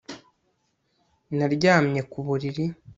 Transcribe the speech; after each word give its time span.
Naryamye 1.37 2.01
ku 2.11 2.17
buriri 2.25 2.65